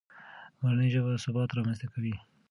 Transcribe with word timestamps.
مورنۍ 0.61 0.87
ژبه 0.93 1.11
ثبات 1.23 1.49
رامنځته 1.57 1.87
کوي. 1.93 2.15